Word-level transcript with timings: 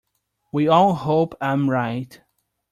We 0.51 0.67
all 0.67 0.95
hope 0.95 1.35
I 1.41 1.51
am 1.51 1.69
right. 1.69 2.19